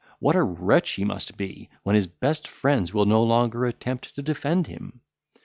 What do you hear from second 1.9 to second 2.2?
his